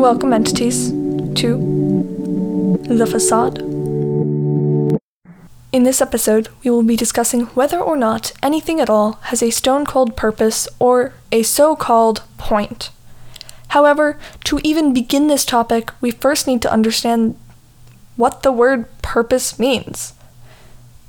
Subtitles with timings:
[0.00, 0.90] welcome entities
[1.34, 1.58] to
[2.88, 3.58] the facade.
[5.72, 9.50] In this episode, we will be discussing whether or not anything at all has a
[9.50, 12.90] stone cold purpose or a so called point.
[13.68, 17.36] However, to even begin this topic, we first need to understand
[18.16, 20.12] what the word purpose means.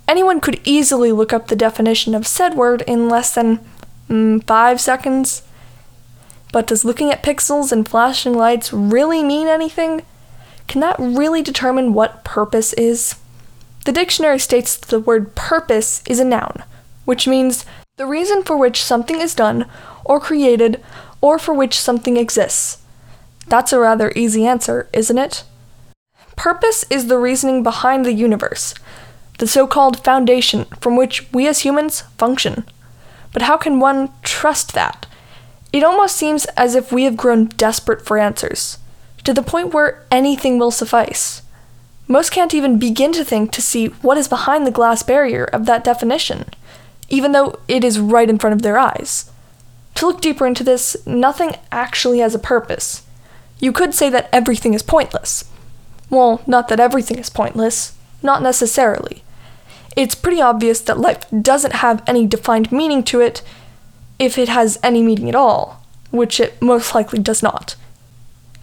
[0.08, 3.60] Anyone could easily look up the definition of said word in less than
[4.10, 5.44] mm, five seconds.
[6.56, 10.04] But does looking at pixels and flashing lights really mean anything?
[10.70, 13.16] Can that really determine what purpose is?
[13.84, 16.64] The dictionary states that the word purpose is a noun,
[17.04, 17.66] which means
[17.98, 19.66] the reason for which something is done
[20.06, 20.82] or created
[21.20, 22.78] or for which something exists.
[23.48, 25.44] That's a rather easy answer, isn't it?
[26.38, 28.74] Purpose is the reasoning behind the universe,
[29.40, 32.64] the so called foundation from which we as humans function.
[33.34, 35.06] But how can one trust that?
[35.76, 38.78] It almost seems as if we have grown desperate for answers,
[39.26, 41.42] to the point where anything will suffice.
[42.08, 45.66] Most can't even begin to think to see what is behind the glass barrier of
[45.66, 46.46] that definition,
[47.10, 49.30] even though it is right in front of their eyes.
[49.96, 53.04] To look deeper into this, nothing actually has a purpose.
[53.60, 55.44] You could say that everything is pointless.
[56.10, 59.26] Well, not that everything is pointless, not necessarily.
[59.98, 63.42] It's pretty obvious that life doesn't have any defined meaning to it
[64.20, 67.76] if it has any meaning at all, which it most likely does not.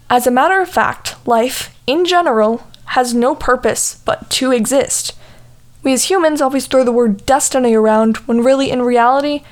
[0.08, 5.16] As a matter of fact, life, in general, has no purpose but to exist.
[5.82, 9.42] We as humans always throw the word destiny around when really, in reality,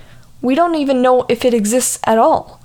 [0.43, 2.61] we don't even know if it exists at all.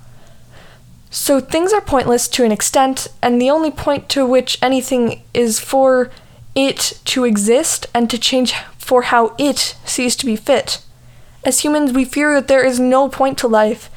[1.10, 5.58] So things are pointless to an extent, and the only point to which anything is
[5.58, 6.10] for
[6.54, 10.82] it to exist and to change for how it sees to be fit.
[11.46, 13.88] As humans, we fear that there is no point to life.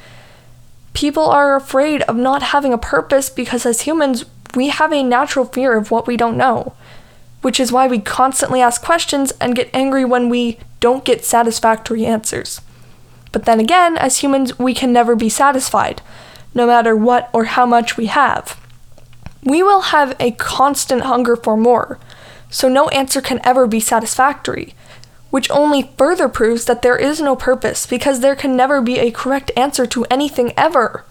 [0.94, 4.24] People are afraid of not having a purpose because, as humans,
[4.54, 6.74] we have a natural fear of what we don't know,
[7.42, 12.06] which is why we constantly ask questions and get angry when we don't get satisfactory
[12.06, 12.60] answers.
[13.32, 16.02] But then again, as humans, we can never be satisfied,
[16.54, 18.60] no matter what or how much we have.
[19.42, 21.98] We will have a constant hunger for more,
[22.48, 24.76] so no answer can ever be satisfactory
[25.30, 29.10] which only further proves that there is no purpose because there can never be a
[29.10, 31.04] correct answer to anything ever.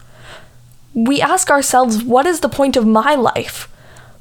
[0.94, 3.68] We ask ourselves, what is the point of my life?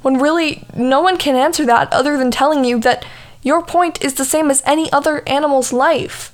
[0.01, 3.05] When really, no one can answer that other than telling you that
[3.41, 6.33] your point is the same as any other animal's life.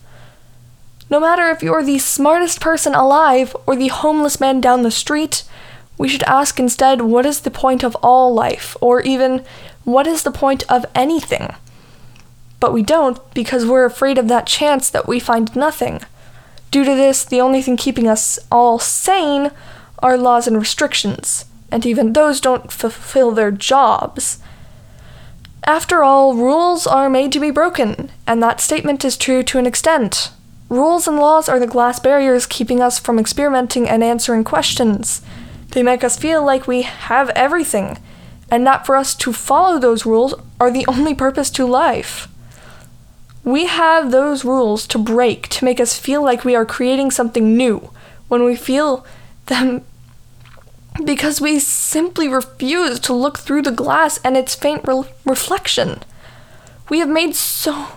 [1.10, 5.44] No matter if you're the smartest person alive or the homeless man down the street,
[5.98, 8.76] we should ask instead, what is the point of all life?
[8.82, 9.46] Or even,
[9.84, 11.56] what is the point of anything?
[12.60, 16.02] But we don't because we're afraid of that chance that we find nothing.
[16.72, 19.52] Due to this, the only thing keeping us all sane
[20.00, 24.40] are laws and restrictions, and even those don't fulfill their jobs.
[25.66, 29.66] After all, rules are made to be broken, and that statement is true to an
[29.66, 30.32] extent.
[30.70, 35.22] Rules and laws are the glass barriers keeping us from experimenting and answering questions.
[35.72, 37.98] They make us feel like we have everything,
[38.52, 42.28] and that for us to follow those rules are the only purpose to life.
[43.46, 47.56] We have those rules to break to make us feel like we are creating something
[47.56, 47.92] new
[48.28, 49.06] when we feel
[49.46, 49.86] them
[51.06, 56.04] because we simply refuse to look through the glass and its faint re- reflection.
[56.90, 57.88] We have made so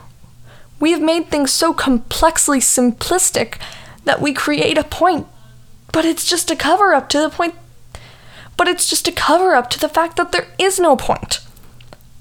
[0.78, 3.58] we have made things so complexly simplistic
[4.04, 5.26] that we create a point,
[5.90, 7.54] but it's just a cover up to the point
[8.58, 11.38] but it's just a cover up to the fact that there is no point.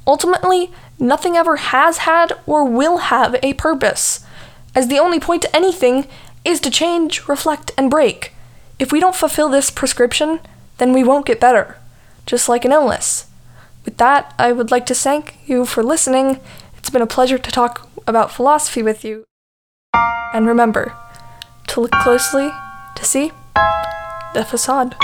[0.05, 4.25] Ultimately, nothing ever has had or will have a purpose,
[4.75, 6.07] as the only point to anything
[6.43, 8.33] is to change, reflect, and break.
[8.79, 10.39] If we don't fulfill this prescription,
[10.77, 11.77] then we won't get better,
[12.25, 13.25] just like an illness.
[13.85, 16.39] With that, I would like to thank you for listening.
[16.77, 19.25] It's been a pleasure to talk about philosophy with you.
[20.33, 20.95] And remember
[21.67, 22.49] to look closely
[22.95, 23.31] to see
[24.33, 24.95] the facade.